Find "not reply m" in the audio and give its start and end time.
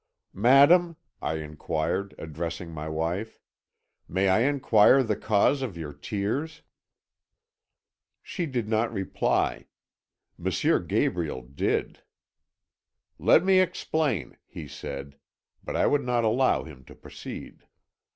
8.67-10.87